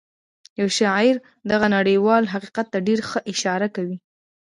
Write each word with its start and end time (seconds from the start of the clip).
یو 0.59 0.67
شاعر 0.79 1.15
دغه 1.51 1.67
نړیوال 1.77 2.23
حقیقت 2.33 2.67
ته 2.73 2.77
ډېره 2.87 3.03
ښه 3.09 3.19
اشاره 3.33 3.67
کوي 3.75 3.97